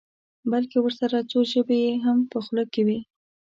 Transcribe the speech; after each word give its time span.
بلکې 0.51 0.77
ورسره 0.81 1.17
څو 1.31 1.39
ژبې 1.51 1.77
یې 1.85 1.93
هم 2.05 2.17
په 2.31 2.37
خوله 2.45 2.63
کې 2.73 2.81
وي. 2.87 2.99